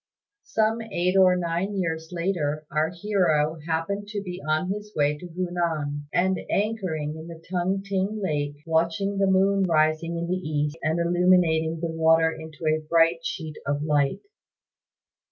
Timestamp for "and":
6.11-6.39, 10.81-10.99